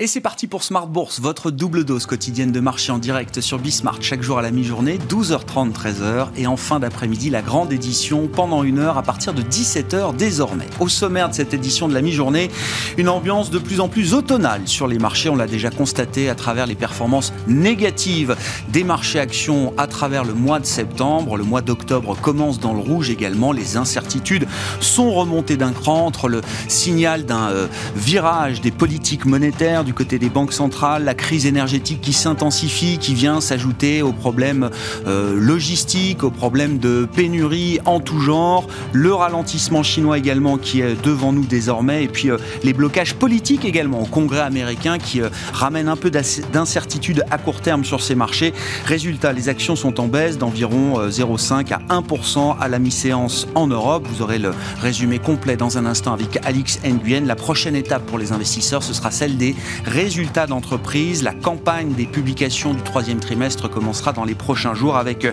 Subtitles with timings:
[0.00, 3.58] Et c'est parti pour Smart Bourse, votre double dose quotidienne de marché en direct sur
[3.58, 6.28] Bismart chaque jour à la mi-journée, 12h30, 13h.
[6.36, 10.68] Et en fin d'après-midi, la grande édition pendant une heure à partir de 17h désormais.
[10.78, 12.48] Au sommaire de cette édition de la mi-journée,
[12.96, 15.30] une ambiance de plus en plus automnale sur les marchés.
[15.30, 18.36] On l'a déjà constaté à travers les performances négatives
[18.68, 21.36] des marchés actions à travers le mois de septembre.
[21.36, 23.50] Le mois d'octobre commence dans le rouge également.
[23.50, 24.46] Les incertitudes
[24.78, 30.18] sont remontées d'un cran entre le signal d'un euh, virage des politiques monétaires du côté
[30.18, 34.68] des banques centrales, la crise énergétique qui s'intensifie, qui vient s'ajouter aux problèmes
[35.06, 41.02] euh, logistiques, aux problèmes de pénurie en tout genre, le ralentissement chinois également qui est
[41.02, 45.30] devant nous désormais, et puis euh, les blocages politiques également au Congrès américain qui euh,
[45.54, 48.52] ramènent un peu d'incertitude à court terme sur ces marchés.
[48.84, 54.06] Résultat, les actions sont en baisse d'environ 0,5 à 1% à la mi-séance en Europe.
[54.12, 54.50] Vous aurez le
[54.82, 57.24] résumé complet dans un instant avec Alix Nguyen.
[57.24, 61.22] La prochaine étape pour les investisseurs, ce sera celle des résultats d'entreprise.
[61.22, 65.32] La campagne des publications du troisième trimestre commencera dans les prochains jours avec euh,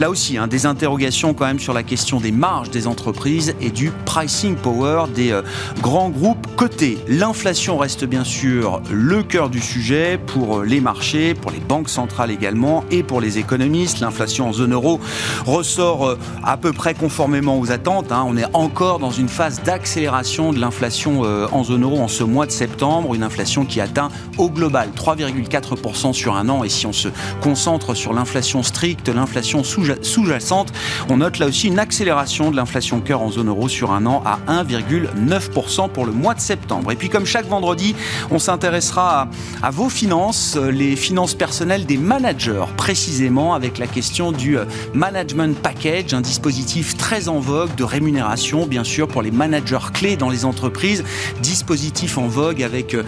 [0.00, 3.70] là aussi hein, des interrogations quand même sur la question des marges des entreprises et
[3.70, 5.42] du pricing power des euh,
[5.80, 6.98] grands groupes cotés.
[7.08, 11.88] L'inflation reste bien sûr le cœur du sujet pour euh, les marchés, pour les banques
[11.88, 14.00] centrales également et pour les économistes.
[14.00, 15.00] L'inflation en zone euro
[15.46, 18.12] ressort à peu près conformément aux attentes.
[18.12, 18.24] Hein.
[18.26, 22.46] On est encore dans une phase d'accélération de l'inflation en zone euro en ce mois
[22.46, 26.64] de septembre, une inflation qui atteint au global 3,4% sur un an.
[26.64, 27.08] Et si on se
[27.40, 30.72] concentre sur l'inflation stricte, l'inflation sous-jacente,
[31.08, 34.22] on note là aussi une accélération de l'inflation cœur en zone euro sur un an
[34.24, 36.92] à 1,9% pour le mois de septembre.
[36.92, 37.94] Et puis comme chaque vendredi,
[38.30, 39.28] on s'intéressera
[39.62, 45.56] à, vos finances, les finances personnelles des managers, précisément avec la question du euh, management
[45.58, 50.30] package, un dispositif très en vogue de rémunération, bien sûr, pour les managers clés dans
[50.30, 51.04] les entreprises,
[51.42, 53.02] dispositif en vogue avec euh,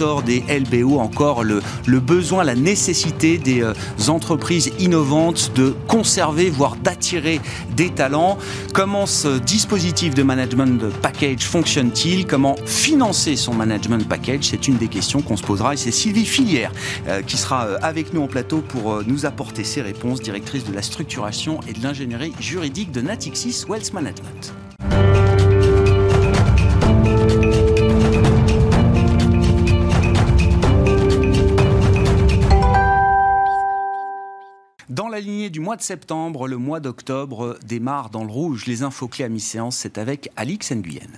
[0.00, 3.74] des LBO, encore le, le besoin, la nécessité des euh,
[4.08, 7.40] entreprises innovantes de conserver, voire d'attirer
[7.76, 8.38] des talents.
[8.72, 12.26] Comment ce dispositif de management package fonctionne-t-il?
[12.26, 14.44] Comment financer son management package?
[14.44, 16.72] C'est une des questions qu'on se posera et c'est Sylvie Filière
[17.08, 20.72] euh, qui sera euh, avec nous en plateau pour nous apporter ses réponses, directrice de
[20.72, 24.54] la structuration et de l'ingénierie juridique de Natixis Wealth Management.
[35.50, 38.66] Du mois de septembre, le mois d'octobre démarre dans le rouge.
[38.66, 41.10] Les infos clés à mi-séance, c'est avec Alix Nguyen.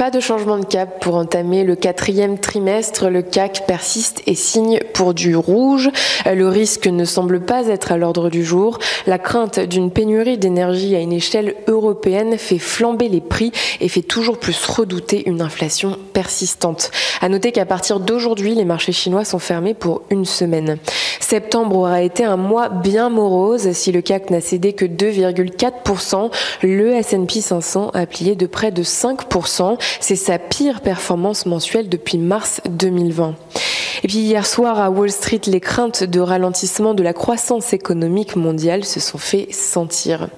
[0.00, 3.10] Pas de changement de cap pour entamer le quatrième trimestre.
[3.10, 5.90] Le CAC persiste et signe pour du rouge.
[6.24, 8.78] Le risque ne semble pas être à l'ordre du jour.
[9.06, 13.52] La crainte d'une pénurie d'énergie à une échelle européenne fait flamber les prix
[13.82, 16.90] et fait toujours plus redouter une inflation persistante.
[17.20, 20.78] À noter qu'à partir d'aujourd'hui, les marchés chinois sont fermés pour une semaine.
[21.20, 23.70] Septembre aura été un mois bien morose.
[23.72, 26.30] Si le CAC n'a cédé que 2,4%,
[26.62, 29.76] le S&P 500 a plié de près de 5%.
[29.98, 33.34] C'est sa pire performance mensuelle depuis mars 2020.
[34.02, 38.36] Et puis hier soir à Wall Street, les craintes de ralentissement de la croissance économique
[38.36, 40.28] mondiale se sont fait sentir.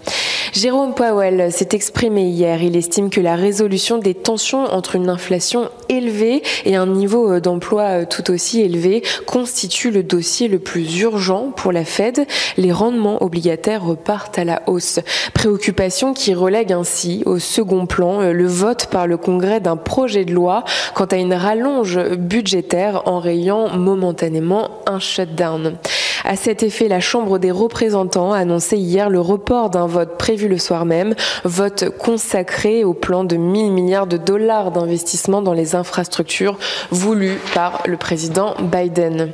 [0.53, 2.63] Jérôme Powell s'est exprimé hier.
[2.63, 8.05] Il estime que la résolution des tensions entre une inflation élevée et un niveau d'emploi
[8.05, 12.27] tout aussi élevé constitue le dossier le plus urgent pour la Fed.
[12.59, 15.01] Les rendements obligataires repartent à la hausse.
[15.33, 20.35] Préoccupation qui relègue ainsi au second plan le vote par le Congrès d'un projet de
[20.35, 20.65] loi
[20.95, 25.79] quant à une rallonge budgétaire en rayant momentanément un shutdown.
[26.25, 30.42] À cet effet, la Chambre des représentants a annoncé hier le report d'un vote prévu
[30.49, 31.15] le soir même,
[31.45, 36.59] vote consacré au plan de 1000 milliards de dollars d'investissement dans les infrastructures
[36.91, 39.33] voulu par le président Biden.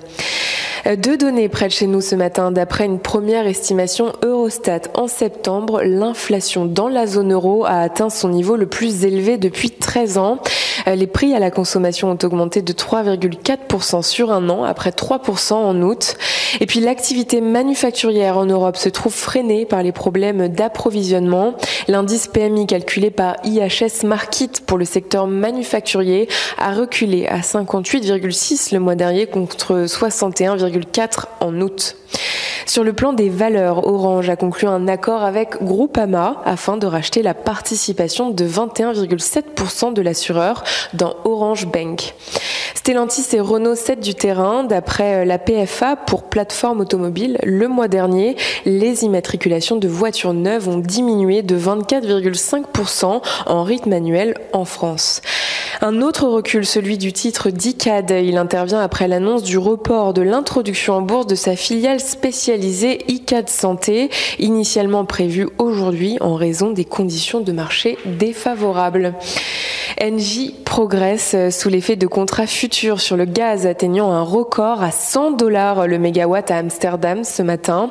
[0.96, 2.50] Deux données près de chez nous ce matin.
[2.50, 8.30] D'après une première estimation Eurostat, en septembre, l'inflation dans la zone euro a atteint son
[8.30, 10.38] niveau le plus élevé depuis 13 ans.
[10.86, 15.82] Les prix à la consommation ont augmenté de 3,4% sur un an, après 3% en
[15.82, 16.16] août.
[16.60, 20.97] Et puis l'activité manufacturière en Europe se trouve freinée par les problèmes d'approvisionnement.
[21.88, 26.28] L'indice PMI calculé par IHS Markit pour le secteur manufacturier
[26.58, 31.96] a reculé à 58,6 le mois dernier contre 61,4 en août.
[32.66, 37.22] Sur le plan des valeurs, Orange a conclu un accord avec Groupama afin de racheter
[37.22, 42.14] la participation de 21,7% de l'assureur dans Orange Bank.
[42.74, 44.64] Stellantis et Renault cèdent du terrain.
[44.64, 50.78] D'après la PFA pour plateforme automobile, le mois dernier, les immatriculations de voitures neuves ont
[50.78, 55.22] diminué de 24,5% en rythme annuel en France.
[55.80, 58.10] Un autre recul, celui du titre d'ICAD.
[58.10, 63.48] Il intervient après l'annonce du report de l'introduction en bourse de sa filiale spécialisée ICAD
[63.48, 69.14] Santé, initialement prévue aujourd'hui en raison des conditions de marché défavorables.
[70.00, 75.32] Engie progresse sous l'effet de contrats futurs sur le gaz atteignant un record à 100
[75.32, 77.90] dollars le mégawatt à Amsterdam ce matin.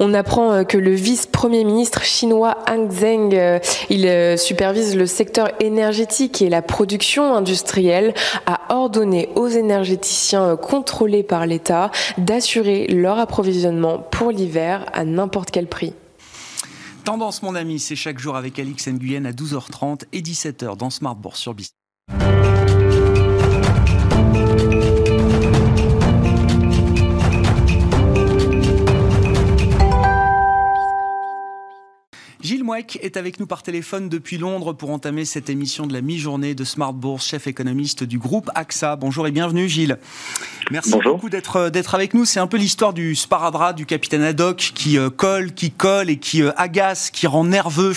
[0.00, 5.48] On apprend que le vice-premier ministre chinois Hang Zheng, euh, il euh, supervise le secteur
[5.60, 8.14] énergétique et la production industrielle,
[8.46, 13.45] a ordonné aux énergéticiens contrôlés par l'État d'assurer leur approvisionnement
[14.10, 15.92] pour l'hiver à n'importe quel prix.
[17.04, 21.14] Tendance, mon ami, c'est chaque jour avec Alix Nguyen à 12h30 et 17h dans Smart
[21.14, 21.70] Bourse sur BIS.
[32.46, 36.00] Gilles Mouek est avec nous par téléphone depuis Londres pour entamer cette émission de la
[36.00, 38.94] mi-journée de Smart Bourse, chef économiste du groupe AXA.
[38.94, 39.98] Bonjour et bienvenue Gilles.
[40.70, 42.24] Merci beaucoup d'être euh, d'être avec nous.
[42.24, 46.18] C'est un peu l'histoire du sparadrap du capitaine Haddock qui euh, colle, qui colle et
[46.18, 47.94] qui euh, agace, qui rend nerveux.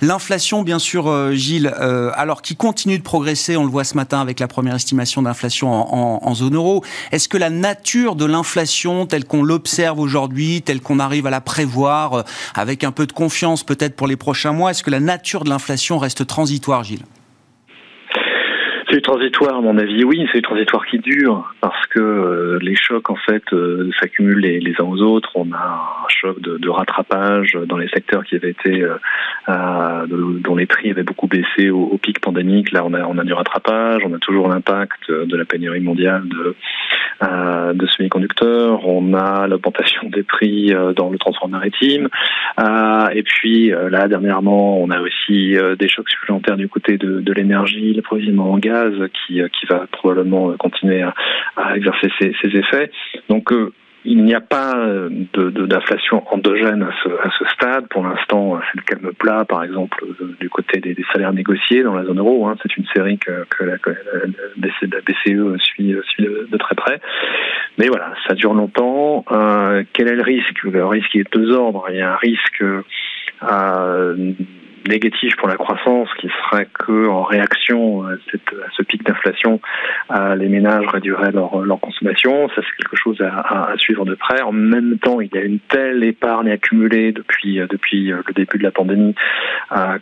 [0.00, 1.68] L'inflation, bien sûr, Gilles,
[2.14, 3.58] alors qui continue de progresser.
[3.58, 6.82] On le voit ce matin avec la première estimation d'inflation en, en, zone euro.
[7.12, 11.42] Est-ce que la nature de l'inflation, telle qu'on l'observe aujourd'hui, telle qu'on arrive à la
[11.42, 12.24] prévoir,
[12.54, 14.70] avec un peu de confiance peut-être pour les prochains mois.
[14.70, 17.04] Est-ce que la nature de l'inflation reste transitoire, Gilles?
[18.90, 23.08] C'est transitoire, à mon avis, oui, c'est transitoire qui dure, parce que euh, les chocs,
[23.10, 25.30] en fait, euh, s'accumulent les, uns aux autres.
[25.34, 28.84] On a un choc de, rattrapage dans les secteurs qui avaient été,
[29.48, 32.72] euh, dont les prix avaient beaucoup baissé au, pic pandémique.
[32.72, 36.54] Là, on a, du rattrapage, on a toujours l'impact de la pénurie mondiale de,
[37.74, 42.08] de semi-conducteurs, on a l'augmentation des prix dans le transport maritime,
[42.58, 47.92] et puis là, dernièrement, on a aussi des chocs supplémentaires du côté de, de l'énergie,
[47.92, 48.79] l'approvisionnement en gaz
[49.26, 52.90] qui, euh, qui va probablement continuer à, exercer ses, effets.
[53.28, 53.72] Donc euh,
[54.04, 54.72] il n'y a pas
[55.34, 56.90] d'inflation endogène à
[57.38, 57.86] ce, stade.
[57.88, 60.02] Pour l'instant, c'est le calme plat, par exemple,
[60.40, 62.46] du côté des, salaires négociés dans la zone euro.
[62.46, 62.56] Hein.
[62.62, 63.76] C'est une série que, la,
[64.56, 66.98] BCE suit, suit de, très près.
[67.76, 69.26] Mais voilà, ça dure longtemps.
[69.32, 70.62] Euh, quel est le risque?
[70.62, 71.84] Le risque est de deux ordres.
[71.90, 72.64] Il y a un risque
[73.42, 74.32] euh,
[74.88, 78.12] négatif pour la croissance, qui serait que en réaction à,
[78.76, 79.60] ce pic d'inflation,
[80.36, 81.50] les ménages réduiraient leur,
[81.80, 82.48] consommation.
[82.48, 84.42] Ça, c'est quelque chose à, suivre de près.
[84.42, 88.62] En même temps, il y a une telle épargne accumulée depuis depuis le début de
[88.62, 89.14] la pandémie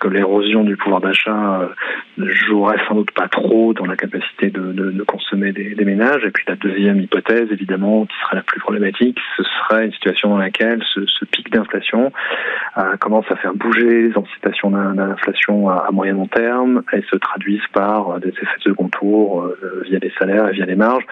[0.01, 1.69] que l'érosion du pouvoir d'achat
[2.17, 6.25] ne jouerait sans doute pas trop dans la capacité de, de, consommer des, ménages.
[6.25, 10.31] Et puis la deuxième hypothèse, évidemment, qui serait la plus problématique, ce serait une situation
[10.31, 12.13] dans laquelle ce, ce pic d'inflation
[13.01, 18.11] commence à faire bouger les anticipations d'inflation à, moyen long terme et se traduisent par
[18.11, 21.07] euh, des effets de second tour euh, via les salaires et via les marges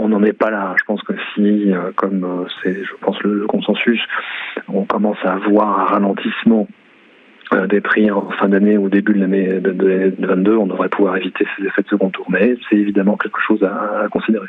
[0.00, 0.76] on n'en est pas là.
[0.78, 4.00] Je pense que si, euh, comme c'est, je pense, le, consensus,
[4.68, 6.68] on commence à avoir un ralentissement
[7.68, 11.64] des prix en fin d'année ou début de l'année 2022, on devrait pouvoir éviter ces
[11.64, 12.26] effets de second tour.
[12.28, 14.48] Mais c'est évidemment quelque chose à considérer.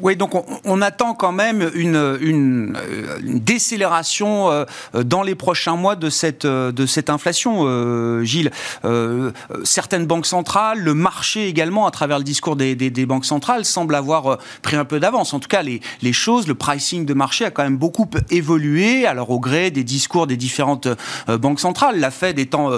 [0.00, 0.32] Oui, donc
[0.64, 2.76] on, attend quand même une, une,
[3.22, 4.64] décélération euh,
[5.04, 8.50] dans les prochains mois de cette, de cette inflation, euh, Gilles.
[8.84, 9.30] Euh,
[9.64, 13.94] certaines banques centrales, le marché également, à travers le discours des, des, banques centrales, semble
[13.94, 15.34] avoir pris un peu d'avance.
[15.34, 19.06] En tout cas, les, les, choses, le pricing de marché a quand même beaucoup évolué,
[19.06, 20.88] alors au gré des discours des différentes
[21.28, 22.00] banques centrales.
[22.22, 22.70] Fed étant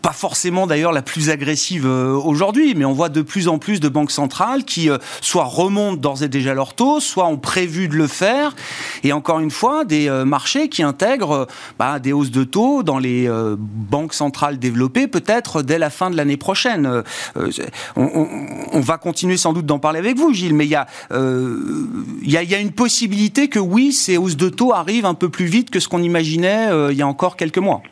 [0.00, 3.88] pas forcément d'ailleurs la plus agressive aujourd'hui, mais on voit de plus en plus de
[3.88, 4.88] banques centrales qui
[5.20, 8.54] soit remontent d'ores et déjà leur taux, soit ont prévu de le faire.
[9.02, 11.44] Et encore une fois, des euh, marchés qui intègrent euh,
[11.78, 16.10] bah, des hausses de taux dans les euh, banques centrales développées, peut-être dès la fin
[16.10, 17.02] de l'année prochaine.
[17.96, 22.72] On, va continuer sans doute d'en parler avec vous, Gilles, mais il, y a, une
[22.72, 26.02] possibilité que oui, ces hausses de taux arrivent un peu plus vite que ce qu'on
[26.02, 27.82] imaginait il y a encore quelques mois.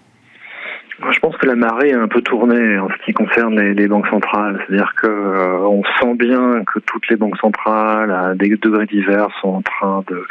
[1.10, 4.08] Je pense que la marée a un peu tourné en ce qui concerne les, banques
[4.08, 4.62] centrales.
[4.66, 9.28] C'est-à-dire que euh, on sent bien que toutes les banques centrales, à des degrés divers,
[9.40, 10.24] sont en train de,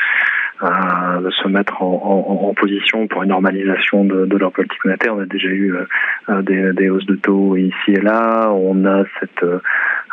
[0.64, 5.16] euh, de se mettre en, en, position pour une normalisation de, de, leur politique monétaire.
[5.16, 5.76] On a déjà eu
[6.30, 8.52] euh, des, des, hausses de taux ici et là.
[8.52, 9.44] On a cette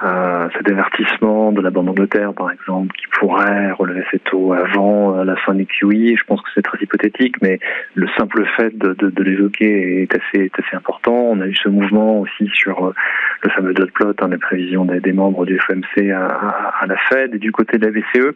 [0.05, 5.25] euh, avertissement de la Banque d'Angleterre, par exemple, qui pourrait relever ses taux avant euh,
[5.25, 6.17] la fin du QE.
[6.17, 7.59] Je pense que c'est très hypothétique, mais
[7.95, 11.15] le simple fait de, de, de l'évoquer est assez, est assez important.
[11.15, 12.95] On a eu ce mouvement aussi sur euh,
[13.43, 16.87] le fameux dot plot, hein, les prévisions des, des, membres du FOMC à, à, à,
[16.87, 17.35] la Fed.
[17.35, 18.35] Et du côté de la BCE,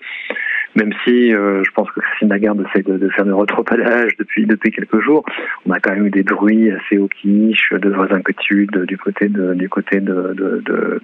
[0.74, 4.46] même si euh, je pense que Christine Lagarde essaie de, de faire du retropalage depuis
[4.46, 5.24] depuis quelques jours,
[5.66, 9.54] on a quand même eu des bruits assez quiche, de vraies inquiétudes du côté de
[9.54, 11.00] du côté de, de, de,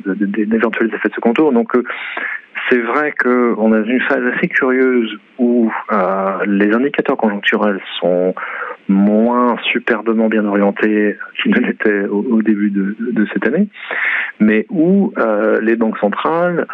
[0.48, 1.52] d'éventuels effets de ce contour.
[1.52, 1.72] Donc
[2.68, 5.70] c'est vrai qu'on a une phase assez curieuse où
[6.46, 8.34] les indicateurs conjoncturels sont
[8.88, 13.68] moins superbement bien orientés qu'ils ne l'étaient au, début de, cette année,
[14.40, 15.12] mais où
[15.60, 16.66] les banques centrales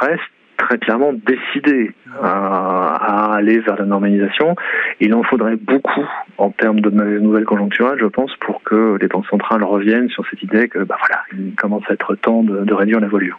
[0.00, 1.92] restent très clairement décidé
[2.22, 4.54] à, aller vers la normalisation.
[5.00, 6.06] Il en faudrait beaucoup
[6.38, 10.42] en termes de nouvelles conjoncturelles, je pense, pour que les banques centrales reviennent sur cette
[10.42, 13.38] idée que, bah voilà, il commence à être temps de, réduire la voilure.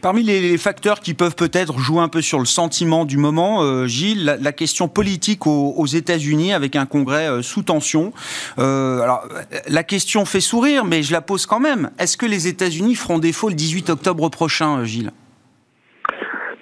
[0.00, 3.86] Parmi les facteurs qui peuvent peut-être jouer un peu sur le sentiment du moment, euh,
[3.86, 8.12] Gilles, la, question politique aux, États-Unis avec un Congrès euh, sous tension.
[8.58, 9.26] Euh, alors,
[9.68, 11.90] la question fait sourire, mais je la pose quand même.
[11.98, 15.12] Est-ce que les États-Unis feront défaut le 18 octobre prochain, Gilles?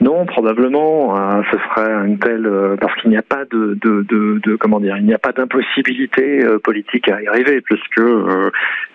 [0.00, 4.02] Non, probablement, euh, ce serait une telle euh, parce qu'il n'y a pas de, de,
[4.09, 8.00] de, de, comment dire, il n'y a pas d'impossibilité euh, politique à y arriver, puisque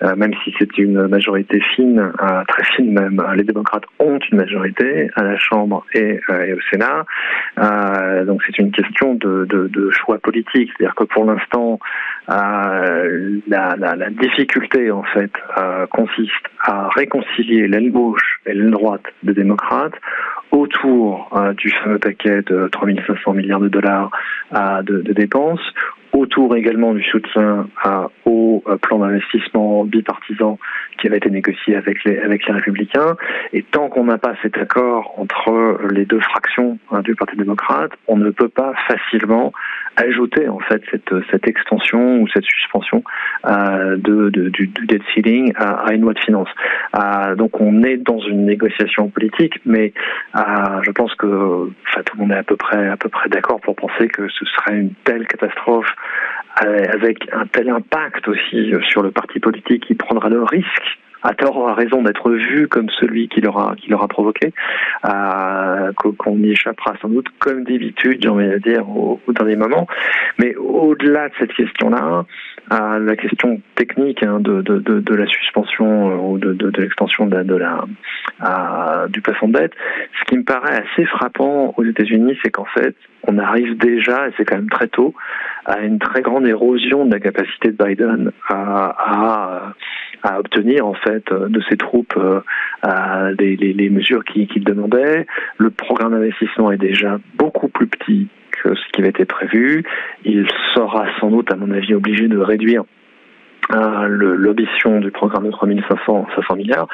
[0.02, 2.12] même si c'est une majorité fine,
[2.48, 7.06] très fine même, les démocrates ont une majorité à la Chambre et, et au Sénat,
[8.26, 11.80] donc c'est une question de, de, choix politique, c'est-à-dire que pour l'instant,
[12.28, 15.32] la, la, la, difficulté en fait
[15.92, 19.96] consiste à réconcilier l'aile gauche et l'aile droite des démocrates
[20.66, 24.12] autour euh, du fameux paquet de 3500 milliards de dollars
[24.84, 25.62] de, dépenses,
[26.16, 30.58] autour également du soutien euh, au plan d'investissement bipartisan
[30.98, 33.16] qui avait été négocié avec les, avec les républicains.
[33.54, 37.92] Et tant qu'on n'a pas cet accord entre les deux fractions hein, du Parti démocrate,
[38.08, 39.52] on ne peut pas facilement
[39.98, 43.04] ajouter en fait cette, cette extension ou cette suspension
[43.46, 46.50] euh, de, du, du, debt ceiling à, à, une loi de finances.
[46.96, 49.94] Euh, donc on est dans une négociation politique, mais
[50.36, 50.42] euh,
[50.82, 53.62] je pense que enfin, tout le monde est à peu près à peu près d'accord
[53.62, 56.05] pour penser que ce serait une telle catastrophe euh,
[56.56, 61.68] avec un tel impact aussi sur le parti politique qui prendra le risque à tort
[61.68, 64.54] a raison d'être vu comme celui qui l'aura provoqué,
[65.06, 69.88] euh, qu'on y échappera sans doute comme d'habitude, j'ai envie de dire, au, dernier moment.
[70.38, 72.26] Mais au-delà de cette question-là,
[72.70, 77.86] à la question technique hein, de, la suspension euh, ou de, l'extension de, la,
[78.40, 79.74] à, du plafond de dette,
[80.20, 82.96] ce qui me paraît assez frappant aux États-Unis, c'est qu'en fait,
[83.28, 85.14] on arrive déjà, et c'est quand même très tôt,
[85.66, 89.74] à une très grande érosion de la capacité de Biden à, à,
[90.24, 95.26] à obtenir en fait de ses troupes euh, les, les, les, mesures qu'il demandait.
[95.58, 99.84] Le programme d'investissement est déjà beaucoup plus petit que ce qui avait été prévu.
[100.24, 103.05] Il sera sans doute, à mon avis, obligé de réduire euh,
[103.70, 106.88] l'ambition du programme de 3500 500 milliards.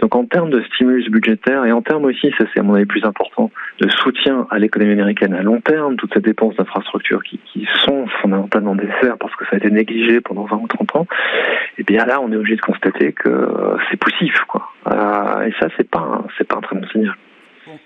[0.00, 2.86] Donc en termes de stimulus budgétaire et en termes aussi, ça c'est à mon avis
[2.86, 7.38] plus important, de soutien à l'économie américaine à long terme, toutes ces dépenses d'infrastructures qui,
[7.84, 11.80] sont fondamentalement nécessaires parce que ça a été négligé pendant 20 ou 30 ans, et
[11.80, 14.34] eh bien là on est obligé de constater que c'est poussif.
[14.48, 14.68] Quoi.
[14.88, 17.14] Euh, et ça c'est pas, c'est pas un très bon signal.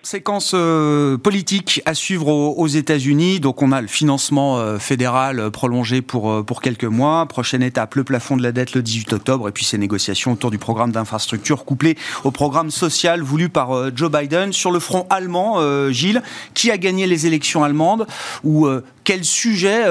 [0.04, 3.38] Séquence euh, politique à suivre aux, États-Unis.
[3.38, 7.26] Donc, on a le financement euh, fédéral euh, prolongé pour, pour quelques mois.
[7.26, 9.48] Prochaine étape, le plafond de la dette le 18 octobre.
[9.48, 14.10] Et puis, ces négociations autour du programme d'infrastructure couplé au programme social voulu par Joe
[14.10, 14.52] Biden.
[14.52, 16.22] Sur le front allemand, Gilles,
[16.54, 18.06] qui a gagné les élections allemandes
[18.42, 18.68] Ou
[19.04, 19.84] quel sujet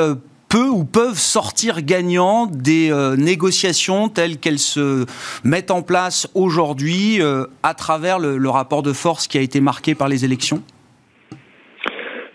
[0.52, 5.06] peut ou peuvent sortir gagnants des euh, négociations telles qu'elles se
[5.46, 9.96] mettent en place aujourd'hui euh, à travers le, rapport de force qui a été marqué
[9.96, 10.62] par les élections?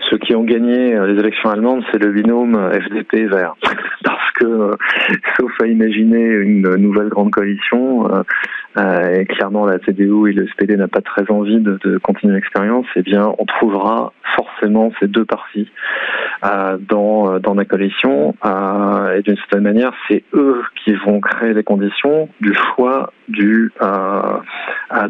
[0.08, 3.54] Ceux qui ont gagné euh, les élections allemandes, c'est le binôme FDP-Vert.
[4.04, 4.70] Parce que,
[5.38, 8.08] sauf à imaginer une nouvelle grande coalition,
[8.76, 12.86] et clairement la CDU et le SPD n'a pas très envie de, de continuer l'expérience,
[12.94, 15.68] eh bien on trouvera forcément ces deux partis
[16.44, 18.34] euh, dans, euh, dans la coalition.
[18.44, 23.72] Euh, et d'une certaine manière, c'est eux qui vont créer les conditions du choix du,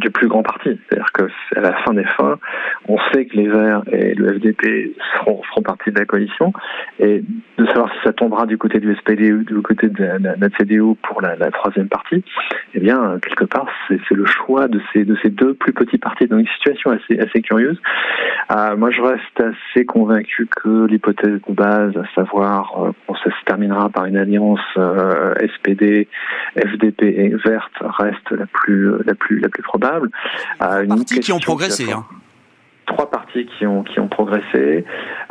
[0.00, 0.78] du plus grand parti.
[0.88, 1.24] C'est-à-dire que
[1.56, 2.38] à la fin des fins,
[2.88, 6.52] on sait que les Verts et le FDP seront, feront partie de la coalition.
[6.98, 7.22] Et
[7.58, 10.94] de savoir si ça tombera du côté du SPD ou du côté de la, CDU
[11.02, 12.24] pour la, la, troisième partie,
[12.74, 13.55] eh bien, quelque part,
[13.88, 16.26] c'est le choix de ces, de ces deux plus petits partis.
[16.26, 17.80] Donc, une situation assez, assez curieuse.
[18.50, 23.30] Euh, moi, je reste assez convaincu que l'hypothèse de base, à savoir euh, qu'on ça
[23.30, 26.08] se terminera par une alliance euh, SPD,
[26.56, 30.10] FDP et verte, reste la plus la plus la plus probable.
[30.62, 31.90] Euh, Partis qui ont progressé.
[31.92, 32.04] Hein
[32.86, 34.84] trois parties qui ont qui ont progressé.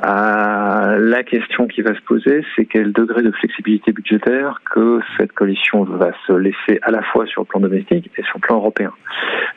[0.06, 5.32] Euh, la question qui va se poser, c'est quel degré de flexibilité budgétaire que cette
[5.32, 8.58] coalition va se laisser à la fois sur le plan domestique et sur le plan
[8.58, 8.92] européen.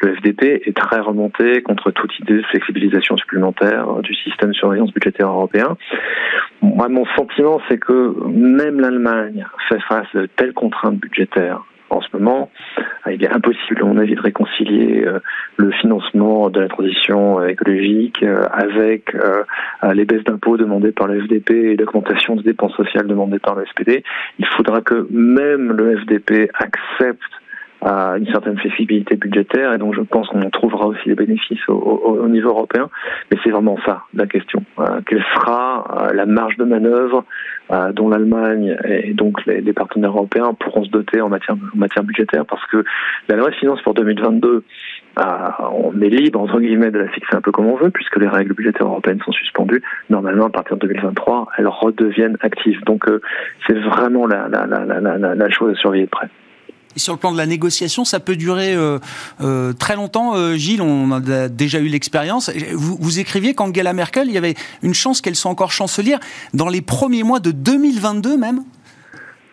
[0.00, 4.92] Le FDP est très remonté contre toute idée de flexibilisation supplémentaire du système de surveillance
[4.92, 5.76] budgétaire européen.
[6.62, 12.00] Moi, mon sentiment, c'est que même l'Allemagne fait face à de telles contraintes budgétaires en
[12.00, 12.50] ce moment,
[13.10, 15.04] il est impossible, à mon avis, de réconcilier
[15.56, 19.16] le financement de la transition écologique avec
[19.94, 23.64] les baisses d'impôts demandées par le FDP et l'augmentation des dépenses sociales demandées par le
[23.66, 24.04] SPD.
[24.38, 27.22] Il faudra que même le FDP accepte
[27.80, 31.74] à une certaine flexibilité budgétaire et donc je pense qu'on trouvera aussi des bénéfices au,
[31.74, 32.90] au, au niveau européen.
[33.30, 34.64] Mais c'est vraiment ça la question.
[34.80, 37.24] Euh, quelle sera euh, la marge de manœuvre
[37.70, 41.78] euh, dont l'Allemagne et donc les, les, partenaires européens pourront se doter en matière, en
[41.78, 42.84] matière budgétaire Parce que
[43.28, 44.64] la loi de finances pour 2022,
[45.16, 48.28] on est libre entre guillemets de la fixer un peu comme on veut puisque les
[48.28, 49.82] règles budgétaires européennes sont suspendues.
[50.10, 52.82] Normalement, à partir de 2023, elles redeviennent actives.
[52.84, 53.04] Donc
[53.66, 56.28] c'est vraiment la, la, la, la, la chose à surveiller de près.
[56.96, 58.98] Sur le plan de la négociation, ça peut durer euh,
[59.40, 60.34] euh, très longtemps.
[60.34, 62.50] Euh, Gilles, on a déjà eu l'expérience.
[62.72, 66.18] Vous, vous, écriviez qu'Angela Merkel, il y avait une chance qu'elle soit encore chancelière
[66.54, 68.62] dans les premiers mois de 2022 même?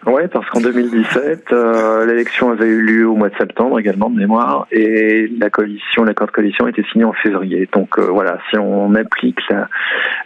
[0.07, 4.17] Oui, parce qu'en 2017, euh, l'élection avait eu lieu au mois de septembre également de
[4.17, 7.67] mémoire, et la coalition, l'accord de coalition était signé en février.
[7.73, 9.67] Donc euh, voilà, si on applique la,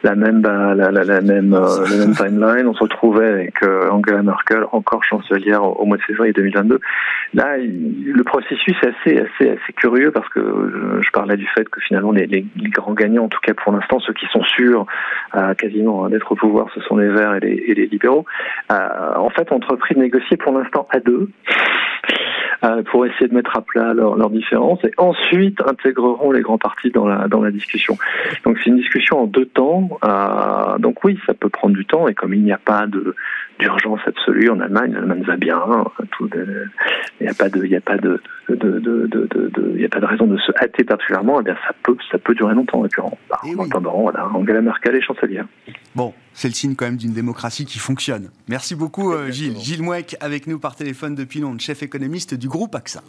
[0.03, 3.89] la même, la, la, la même, euh, la même timeline, on se retrouvait avec euh,
[3.89, 6.81] Angela Merkel encore chancelière au, mois de février 2022.
[7.35, 11.69] Là, le processus est assez, assez, assez curieux parce que je, je parlais du fait
[11.69, 14.85] que finalement les, les, grands gagnants, en tout cas pour l'instant, ceux qui sont sûrs
[15.57, 18.25] quasiment hein, d'être au pouvoir, ce sont les Verts et les, et les libéraux.
[18.69, 21.29] en fait, entre entrepris de négocier pour l'instant à deux
[22.63, 26.57] euh, pour essayer de mettre à plat leurs leur différences et ensuite intégreront les grands
[26.57, 27.97] partis dans la dans la discussion.
[28.43, 29.97] Donc c'est une discussion en deux temps.
[30.03, 33.15] Euh, donc oui, ça peut prendre du temps et comme il n'y a pas de
[33.59, 35.61] d'urgence absolue en Allemagne, l'Allemagne va bien.
[36.11, 40.05] Tout il n'y a pas de il a pas de il y a pas de
[40.05, 41.39] raison de se hâter particulièrement.
[41.41, 42.83] Eh bien ça peut ça peut durer longtemps.
[42.85, 43.67] Et puis en, en oui.
[43.69, 45.45] attendant, voilà, Angela Merkel est chancelière.
[45.95, 48.29] Bon, c'est le signe quand même d'une démocratie qui fonctionne.
[48.47, 49.59] Merci beaucoup euh, Gilles.
[49.59, 53.03] Gilles Mouek avec nous par téléphone depuis Londres, chef économiste du groupe AXA.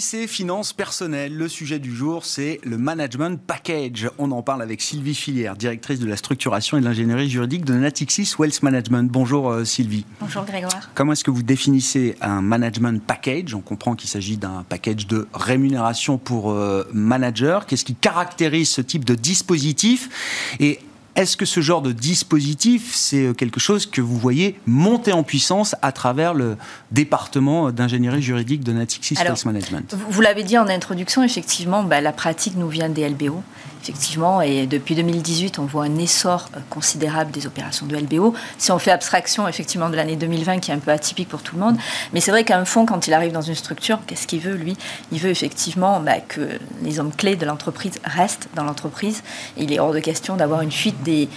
[0.00, 1.36] C'est finances personnelles.
[1.36, 4.08] Le sujet du jour, c'est le management package.
[4.18, 7.74] On en parle avec Sylvie Filière, directrice de la structuration et de l'ingénierie juridique de
[7.74, 9.10] Natixis Wealth Management.
[9.10, 10.06] Bonjour euh, Sylvie.
[10.18, 10.90] Bonjour Grégoire.
[10.94, 13.54] Comment est-ce que vous définissez un management package?
[13.54, 17.66] On comprend qu'il s'agit d'un package de rémunération pour euh, manager.
[17.66, 20.56] Qu'est-ce qui caractérise ce type de dispositif?
[20.58, 20.78] Et
[21.16, 25.74] est-ce que ce genre de dispositif, c'est quelque chose que vous voyez monter en puissance
[25.82, 26.56] à travers le
[26.92, 29.96] département d'ingénierie juridique de Natixis Wealth Management?
[30.10, 33.42] Vous l'avez dit en introduction, effectivement, bah, la pratique nous vient des LBO
[33.88, 38.34] effectivement, et depuis 2018, on voit un essor euh, considérable des opérations de LBO.
[38.58, 41.54] Si on fait abstraction, effectivement, de l'année 2020, qui est un peu atypique pour tout
[41.54, 41.76] le monde,
[42.12, 44.76] mais c'est vrai qu'un fonds, quand il arrive dans une structure, qu'est-ce qu'il veut, lui?
[45.12, 46.48] Il veut effectivement bah, que
[46.82, 49.22] les hommes clés de l'entreprise restent dans l'entreprise.
[49.56, 51.28] Il est hors de question d'avoir une fuite des,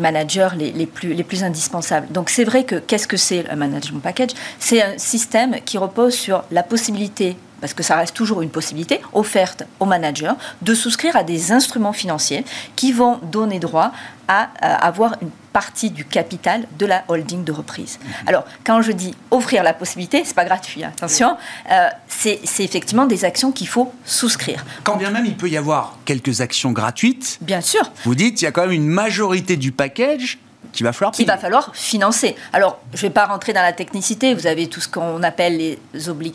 [0.00, 2.10] managers les, plus, les plus indispensables.
[2.10, 4.30] Donc c'est vrai que qu'est-ce que c'est un management package?
[4.58, 9.00] C'est un système qui repose sur la possibilité parce que ça reste toujours une possibilité
[9.14, 12.44] offerte aux managers de souscrire à des instruments financiers
[12.76, 13.90] qui vont donner droit
[14.28, 14.42] à,
[14.86, 17.98] avoir une partie du capital de la holding de reprise.
[18.02, 18.12] Mhm.
[18.26, 21.38] Alors, quand je dis offrir la possibilité, c'est pas gratuit, hein, attention,
[21.72, 24.66] euh, c'est effectivement des actions qu'il faut souscrire.
[24.82, 27.38] Quand bien même il peut y avoir quelques actions gratuites.
[27.40, 27.90] Bien sûr.
[28.04, 30.38] Vous dites, il y a quand même une majorité du package
[30.72, 32.36] qu'il va falloir qu'il va falloir financer.
[32.52, 34.34] Alors, je ne vais pas rentrer dans la technicité.
[34.34, 35.78] Vous avez tout ce qu'on appelle les,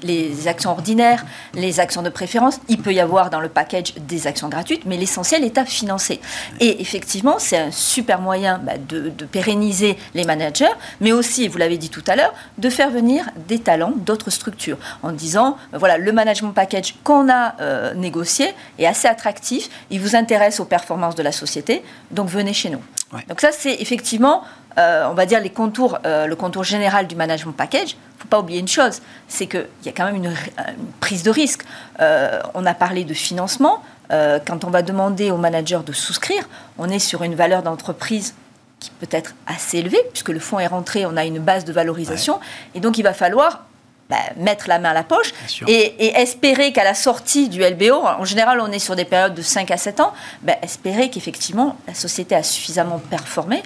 [0.04, 2.60] les actions ordinaires, les actions de préférence.
[2.68, 6.20] Il peut y avoir dans le package des actions gratuites, mais l'essentiel est à financer.
[6.60, 11.58] Et effectivement, c'est un super moyen bah, de, de, pérenniser les managers, mais aussi, vous
[11.58, 15.98] l'avez dit tout à l'heure, de faire venir des talents d'autres structures en disant, voilà,
[15.98, 21.16] le management package qu'on a euh, négocié est assez attractif, il vous intéresse aux performances
[21.16, 22.82] de la société, donc venez chez nous.
[23.14, 23.26] Ouais.
[23.28, 24.44] Donc ça, c'est effectivement,
[24.78, 27.92] euh, on va dire, les contours, euh, le contour général du management package.
[27.92, 30.92] Il ne faut pas oublier une chose, c'est qu'il y a quand même une, une
[31.00, 31.64] prise de risque.
[32.00, 33.84] Euh, on a parlé de financement.
[34.12, 38.34] Quand on va demander aux managers de souscrire, on est sur une valeur d'entreprise
[38.80, 41.72] qui peut être assez élevée, puisque le fonds est rentré, on a une base de
[41.72, 42.38] valorisation.
[42.38, 42.42] Ouais.
[42.74, 43.66] Et donc, il va falloir
[44.10, 45.34] bah, mettre la main à la poche
[45.68, 49.36] et, et, espérer qu'à la sortie du LBO, en général on est sur des périodes
[49.36, 53.62] de 5 à 7 ans, bah, espérer qu'effectivement la société a suffisamment performé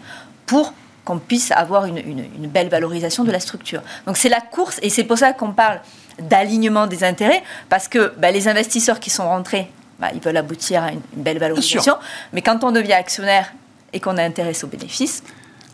[0.46, 0.74] pour
[1.06, 3.82] qu'on puisse avoir une, une, une, belle valorisation de la structure.
[4.06, 5.80] Donc c'est la course et c'est pour ça qu'on parle
[6.20, 9.70] d'alignement des intérêts parce que bah, les investisseurs qui sont rentrés,
[10.14, 11.96] ils veulent aboutir à une, une belle valorisation,
[12.34, 13.54] mais quand on devient actionnaire
[13.94, 15.24] et qu'on est intéressé aux bénéfices,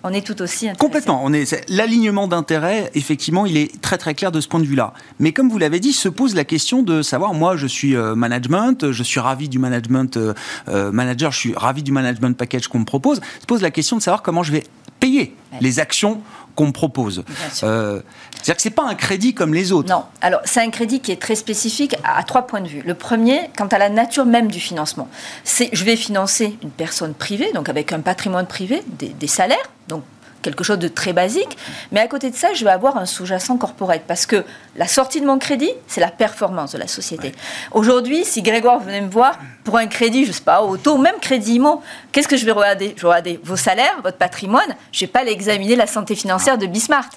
[0.04, 0.70] on est tout aussi.
[0.78, 1.22] Complètement.
[1.24, 2.90] On est l'alignement d'intérêts.
[2.96, 4.94] Effectivement, il est très très clair de ce point de vue-là.
[5.20, 7.34] Mais comme vous l'avez dit, se pose la question de savoir.
[7.34, 10.34] Moi, je suis euh, management, je suis ravi du management euh,
[10.70, 13.20] euh, manager, je suis ravi du management package qu'on me propose.
[13.42, 14.64] Se pose la question de savoir comment je vais
[15.00, 16.22] payer les actions
[16.56, 17.24] qu'on propose.
[17.64, 18.02] Euh,
[18.34, 19.90] C'est-à-dire que c'est pas un crédit comme les autres.
[19.90, 20.04] Non.
[20.22, 22.84] Alors c'est un crédit qui est très spécifique à, trois points de vue.
[22.86, 25.08] Le premier, quant à la nature même du financement,
[25.44, 29.70] c'est je vais financer une personne privée, donc avec un patrimoine privé, des, des salaires,
[29.88, 30.04] donc
[30.42, 31.58] quelque chose de très basique.
[31.92, 34.44] Mais à côté de ça, je vais avoir un sous-jacent corporate parce que
[34.76, 37.34] la sortie de mon crédit, c'est la performance de la société.
[37.72, 41.56] Aujourd'hui, si Grégoire venait me voir pour un crédit, je sais pas, auto, même crédit
[41.56, 42.94] IMO, qu'est-ce que je vais regarder?
[42.96, 44.76] Je vais regarder vos salaires, votre patrimoine.
[44.92, 47.14] Je vais pas l'examiner la santé financière de Bismarck.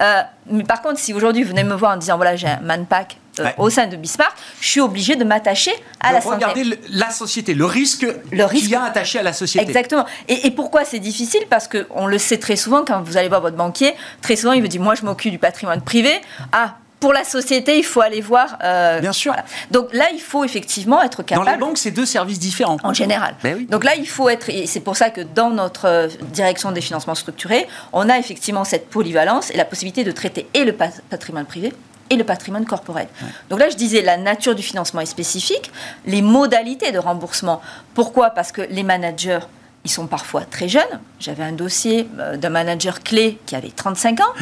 [0.00, 2.60] Euh, mais par contre, si aujourd'hui vous venez me voir en disant voilà, j'ai un
[2.60, 6.44] manpack euh, au sein de Bismarck, je suis obligé de m'attacher à la santé.
[6.44, 9.66] Regardez la société, le risque, le risque qu'il y a attaché à la société.
[9.66, 10.06] Exactement.
[10.28, 11.42] Et, et pourquoi c'est difficile?
[11.48, 14.62] Parce qu'on le sait très souvent, quand vous allez voir votre banquier, très souvent il
[14.62, 16.12] vous dit Moi je m'occupe du patrimoine privé.
[16.52, 18.58] Ah, pour la société, il faut aller voir.
[18.62, 19.34] Euh, Bien sûr.
[19.70, 21.46] Donc là, il faut effectivement être capable.
[21.46, 22.78] Dans les banques, c'est deux services différents.
[22.82, 23.34] En général.
[23.42, 23.66] Ben oui.
[23.66, 24.48] Donc là, il faut être.
[24.50, 28.64] Et c'est pour ça que dans notre euh, direction des financements structurés, on a effectivement
[28.64, 31.72] cette polyvalence et la possibilité de traiter et le patrimoine privé
[32.10, 33.06] et le patrimoine corporel.
[33.50, 35.70] Donc là, je disais, la nature du financement est spécifique,
[36.06, 37.60] les modalités de remboursement.
[37.94, 38.30] Pourquoi?
[38.30, 39.40] Parce que les managers,
[39.88, 41.00] ils sont parfois très jeunes.
[41.18, 44.34] J'avais un dossier euh, d'un manager clé qui avait 35 ans.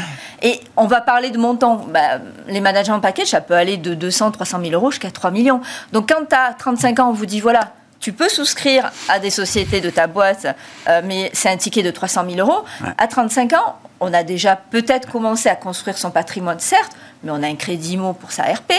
[0.42, 1.86] Et on va parler de montant.
[1.88, 5.30] Bah, les managers en package, ça peut aller de 200, 300 000 euros jusqu'à 3
[5.30, 5.60] millions.
[5.92, 9.30] Donc quand tu as 35 ans, on vous dit, voilà, tu peux souscrire à des
[9.30, 10.48] sociétés de ta boîte,
[10.88, 12.64] euh, mais c'est un ticket de 300 000 euros.
[12.98, 17.40] À 35 ans, on a déjà peut-être commencé à construire son patrimoine, certes, mais on
[17.40, 18.72] a un crédit IMO pour sa RP,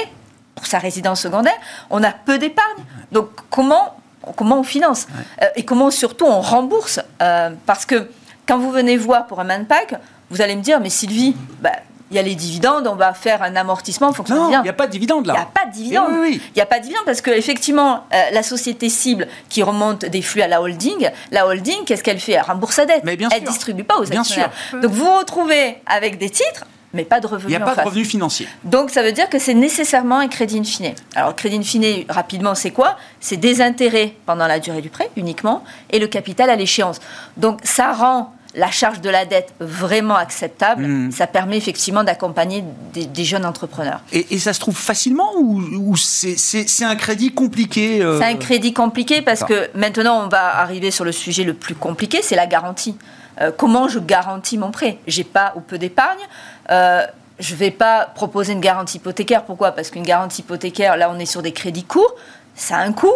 [0.54, 1.58] pour sa résidence secondaire.
[1.90, 2.84] On a peu d'épargne.
[3.14, 3.97] Donc comment,
[4.36, 5.08] comment on finance
[5.42, 8.10] euh, Et comment surtout on rembourse euh, Parce que
[8.48, 9.96] quand vous venez voir pour un manpack,
[10.30, 11.72] vous allez me dire, mais Sylvie, bah,
[12.10, 14.70] il y a les dividendes, on va faire un amortissement en fonction non, il n'y
[14.70, 15.34] a pas de dividende là.
[15.34, 16.12] Il n'y a pas de dividende.
[16.26, 20.06] Eh il n'y a pas de dividende parce qu'effectivement, euh, la société cible qui remonte
[20.06, 22.34] des flux à la holding, la holding, qu'est-ce qu'elle fait?
[22.34, 23.04] Elle rembourse sa dette.
[23.04, 24.52] Mais bien elle ne distribue pas aux actionnaires.
[24.72, 27.54] Donc vous vous retrouvez avec des titres mais pas de revenus.
[27.54, 28.48] Il n'y a pas de revenus financiers.
[28.64, 30.94] Donc ça veut dire que c'est nécessairement un crédit in fine.
[31.16, 32.98] Alors crédit in fine, rapidement, c'est quoi?
[33.20, 37.00] C'est des intérêts pendant la durée du prêt uniquement et le capital à l'échéance.
[37.36, 41.12] Donc ça rend la charge de la dette vraiment acceptable, hmm.
[41.12, 44.02] ça permet effectivement d'accompagner des, jeunes entrepreneurs.
[44.12, 48.20] Et, ça se trouve facilement ou, c'est un crédit compliqué euh?
[48.20, 51.76] C'est un crédit compliqué parce que maintenant on va arriver sur le sujet le plus
[51.76, 52.96] compliqué, c'est la garantie.
[53.42, 54.98] Euh, comment je garantis mon prêt?
[55.08, 56.20] J'ai pas ou peu d'épargne.
[56.70, 57.06] Euh,
[57.40, 59.44] je ne vais pas proposer une garantie hypothécaire.
[59.44, 59.72] Pourquoi?
[59.72, 62.16] Parce qu'une garantie hypothécaire, là, on est sur des crédits courts,
[62.56, 63.14] ça a un coût.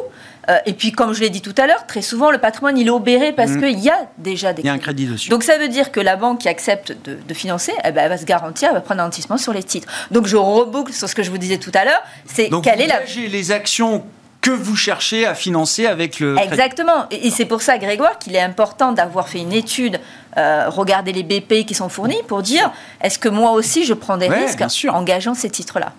[0.49, 2.87] Euh, et puis, comme je l'ai dit tout à l'heure, très souvent, le patrimoine, il
[2.87, 3.59] est obéré parce mmh.
[3.61, 5.29] qu'il y a déjà des Il y a un crédit dessus.
[5.29, 8.17] Donc, ça veut dire que la banque qui accepte de, financer, eh ben, elle va
[8.17, 9.87] se garantir, elle va prendre un investissement sur les titres.
[10.11, 12.01] Donc, je reboucle sur ce que je vous disais tout à l'heure.
[12.25, 13.01] C'est quelle est la...
[13.05, 14.03] les actions
[14.41, 16.35] que vous cherchez à financer avec le...
[16.39, 17.05] Exactement.
[17.11, 19.99] Et, c'est pour ça, Grégoire, qu'il est important d'avoir fait une étude,
[20.35, 24.17] euh, regarder les BP qui sont fournis pour dire, est-ce que moi aussi je prends
[24.17, 25.93] des risques en engageant ces titres-là?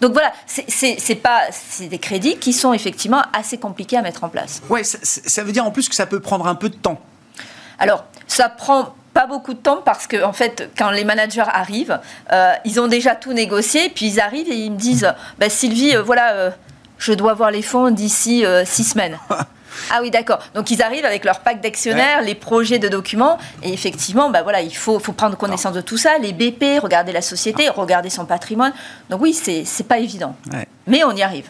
[0.00, 1.40] Donc voilà, c'est pas
[1.80, 4.62] des crédits qui sont effectivement assez compliqués à mettre en place.
[4.70, 7.00] Ouais, ça, veut dire en plus que ça peut prendre un peu de temps.
[7.80, 12.00] Alors, ça prend pas beaucoup de temps parce que en fait quand les managers arrivent
[12.32, 15.94] euh, ils ont déjà tout négocié puis ils arrivent et ils me disent bah, Sylvie
[15.94, 16.54] euh, voilà
[17.02, 19.18] je dois voir les fonds d'ici euh, six semaines.
[19.90, 20.38] Ah oui, d'accord.
[20.54, 24.60] Donc ils arrivent avec leur pack d'actionnaires, les projets de documents, et effectivement, bah voilà,
[24.60, 28.26] il faut, faut prendre connaissance de tout ça, les BP, regarder la société, regarder son
[28.26, 28.74] patrimoine.
[29.08, 30.36] Donc oui, c'est n'est pas évident,
[30.86, 31.46] mais on y arrive.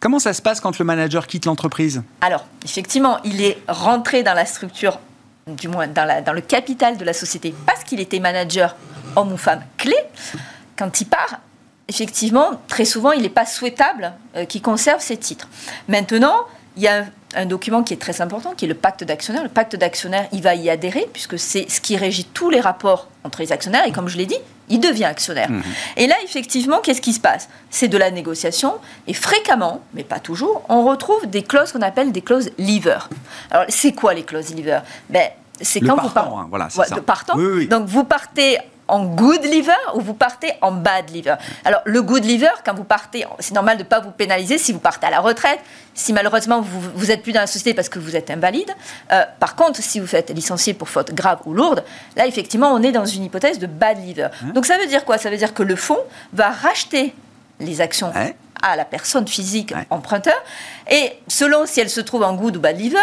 [0.00, 2.02] Comment ça se passe quand le manager quitte l'entreprise?
[2.20, 5.00] Alors, effectivement, il est rentré dans la structure,
[5.46, 8.76] du moins dans, la, dans le capital de la société, parce qu'il était manager,
[9.16, 9.96] homme ou femme clé.
[10.76, 11.40] Quand il part,
[11.92, 15.48] effectivement, très souvent, il n'est pas souhaitable euh, qu'il conserve ses titres.
[15.88, 19.42] Maintenant, il y a un, document qui est très important, qui est le pacte d'actionnaire.
[19.42, 23.08] Le pacte d'actionnaire, il va y adhérer, puisque c'est ce qui régit tous les rapports
[23.24, 24.38] entre les actionnaires, et comme je l'ai dit,
[24.70, 25.50] il devient actionnaire.
[25.50, 25.62] Mmh.
[25.98, 27.50] Et là, effectivement, qu'est-ce qui se passe?
[27.68, 28.76] C'est de la négociation,
[29.06, 32.98] et fréquemment, mais pas toujours, on retrouve des clauses qu'on appelle des clauses lever.
[33.50, 34.80] Alors, c'est quoi les clauses lever?
[35.10, 35.28] Ben,
[35.60, 36.34] c'est quand vous partez.
[36.34, 36.68] Hein, voilà,
[37.04, 37.36] partant.
[37.36, 38.58] Donc vous partez
[38.92, 41.36] en good liver ou vous partez en bad liver?
[41.64, 44.72] Alors, le good liver, quand vous partez, c'est normal de ne pas vous pénaliser si
[44.72, 45.58] vous partez à la retraite,
[45.94, 48.70] si malheureusement vous, vous êtes plus dans la société parce que vous êtes invalide.
[49.10, 51.82] Euh, par contre, si vous faites licencier pour faute grave ou lourde,
[52.16, 54.28] là, effectivement, on est dans une hypothèse de bad liver.
[54.42, 54.52] Hein?
[54.54, 55.16] Donc, ça veut dire quoi?
[55.16, 56.00] Ça veut dire que le fonds
[56.34, 57.14] va racheter
[57.60, 58.12] les actions
[58.62, 60.36] à la personne physique emprunteur.
[60.90, 62.98] Et selon si elle se trouve en good ou bad liver,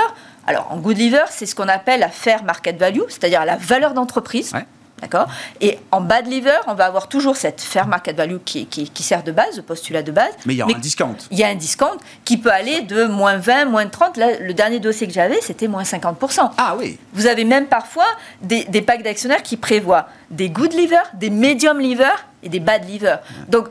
[0.45, 3.93] alors en good liver, c'est ce qu'on appelle la fair market value, c'est-à-dire la valeur
[3.93, 4.53] d'entreprise.
[5.01, 5.27] D'accord
[5.61, 9.23] Et en bad liver, on va avoir toujours cette fair market value qui, qui, sert
[9.23, 10.33] de base, le postulat de base.
[10.45, 11.15] Mais il y a un discount.
[11.31, 14.17] Il y a un discount qui peut aller de moins 20, moins 30.
[14.17, 16.51] Là, le dernier dossier que j'avais, c'était moins 50%.
[16.57, 16.97] Ah oui.
[17.13, 18.07] Vous avez même parfois
[18.41, 22.05] des, des packs d'actionnaires qui prévoient des good liver, des medium liver
[22.43, 23.15] et des bad liver.
[23.47, 23.67] Donc,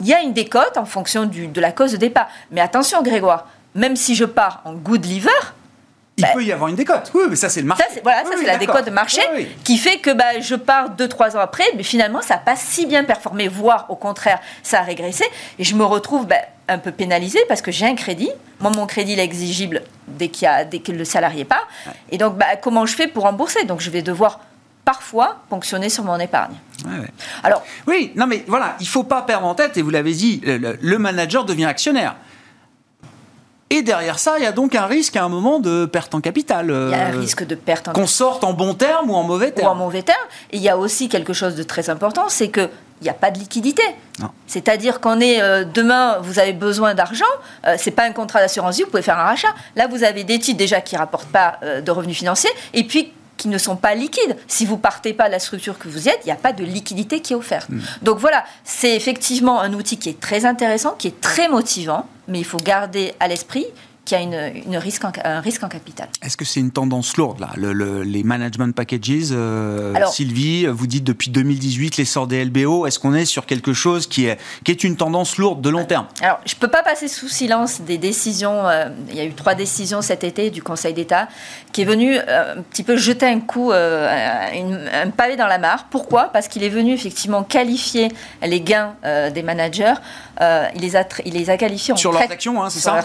[0.00, 2.28] il y a une décote en fonction du, de la cause de départ.
[2.50, 5.30] Mais attention, Grégoire, même si je pars en good liver,
[6.16, 7.10] il bah, peut y avoir une décote.
[7.12, 7.82] Oui, mais ça, c'est le marché.
[7.92, 9.20] Ça, voilà, ça, c'est la décote de marché
[9.64, 12.86] qui fait que bah, je pars 2-3 ans après, mais finalement, ça n'a pas si
[12.86, 15.24] bien performé, voire au contraire, ça a régressé.
[15.58, 16.36] Et je me retrouve bah,
[16.68, 18.30] un peu pénalisé parce que j'ai un crédit.
[18.60, 21.66] Moi, mon crédit, il est exigible dès, qu'il y a, dès que le salarié part.
[22.10, 23.64] Et donc, comment je fais pour rembourser?
[23.64, 24.40] Donc, je vais devoir
[24.84, 26.54] parfois ponctionner sur mon épargne.
[27.42, 30.42] Alors, oui, non mais voilà, il faut pas perdre en tête, et vous l'avez dit,
[30.44, 32.14] le manager devient actionnaire.
[33.74, 36.20] Et derrière ça, il y a donc un risque à un moment de perte en
[36.20, 36.66] capital.
[36.66, 39.14] Il y a un euh, risque de perte en Qu'on sorte en bon terme ou
[39.16, 39.66] en mauvais terme.
[39.66, 40.16] Ou en mauvais terme.
[40.52, 43.14] Et il y a aussi quelque chose de très important, c'est que il n'y a
[43.14, 43.82] pas de liquidité.
[44.46, 47.24] C'est-à-dire qu'on est euh, demain, vous avez besoin d'argent,
[47.66, 49.52] euh, c'est pas un contrat d'assurance vie, vous pouvez faire un rachat.
[49.74, 53.48] Là, vous avez des titres déjà qui rapportent pas de revenus financiers, et puis qui
[53.48, 54.36] ne sont pas liquides.
[54.46, 56.64] Si vous partez pas de la structure que vous êtes, il n'y a pas de
[56.64, 57.68] liquidité qui est offerte.
[57.68, 57.80] Hmm.
[58.02, 62.38] Donc voilà, c'est effectivement un outil qui est très intéressant, qui est très motivant, mais
[62.38, 63.66] il faut garder à l'esprit
[64.04, 66.08] qui a une, risque un risque en capital.
[66.22, 68.94] Est-ce que c'est une tendance lourde, là, les management packages
[69.32, 74.06] euh, Sylvie, vous dites depuis 2018 l'essor des LBO, est-ce qu'on est sur quelque chose
[74.06, 76.06] qui est, qui est une tendance lourde de long terme?
[76.20, 79.32] Alors, je ne peux pas passer sous silence des décisions, euh, il y a eu
[79.32, 81.28] trois décisions cet été du Conseil d'État,
[81.72, 85.86] qui est venu euh, un petit peu jeter un coup, un pavé dans la mare.
[85.90, 86.24] Pourquoi?
[86.32, 88.08] Parce qu'il est venu effectivement qualifier
[88.42, 88.94] les gains
[89.34, 89.94] des managers,
[90.40, 91.96] il, les a, il les a qualifiés en...
[91.96, 93.00] Sur leurs actions, hein, c'est ça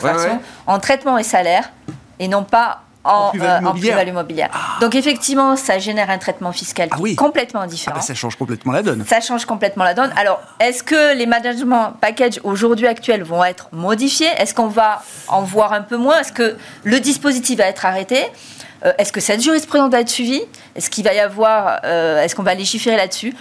[0.68, 1.72] En traitement et salaire
[2.20, 3.32] et non pas en,
[3.74, 4.50] plus-value mobilière.
[4.54, 4.78] Ah.
[4.82, 7.96] Donc effectivement, ça génère un traitement fiscal ah complètement différent.
[7.96, 9.06] Ah bah, ça change complètement la donne.
[9.08, 10.12] Ça change complètement la donne.
[10.18, 14.30] Alors, est-ce que les management packages aujourd'hui actuels vont être modifiés?
[14.38, 16.20] Est-ce qu'on va en voir un peu moins?
[16.20, 18.26] Est-ce que le dispositif va être arrêté?
[18.86, 20.44] Euh, Est-ce que cette jurisprudence va être suivie?
[20.76, 23.34] Est-ce qu'il va y avoir euh, Est-ce qu'on va légiférer là-dessus?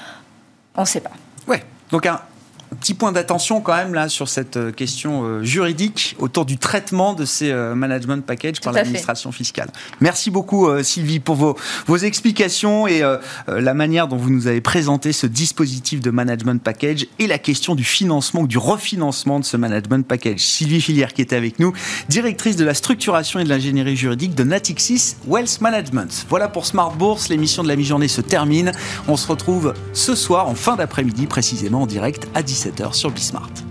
[0.77, 1.11] On ne sait pas.
[1.47, 1.63] Ouais.
[1.91, 2.21] Donc un,
[2.77, 7.15] petit point d'attention quand même là sur cette euh, question euh, juridique autour du traitement
[7.15, 9.69] de ces euh, management packages par l'administration fiscale.
[10.01, 13.03] Merci beaucoup Sylvie pour vos, vos explications et
[13.47, 17.75] la manière dont vous nous avez présenté ce dispositif de management package et la question
[17.75, 20.41] du financement ou du refinancement de ce management package.
[20.41, 21.73] Sylvie Filière qui était avec nous,
[22.09, 26.27] directrice de la structuration et de l'ingénierie juridique de Natixis Wealth Management.
[26.29, 28.73] Voilà pour Smart Bourse, l'émission de la mi-journée se termine.
[29.07, 33.11] On se retrouve ce soir en fin d'après-midi précisément en direct à 10 17h sur
[33.13, 33.68] Bismart.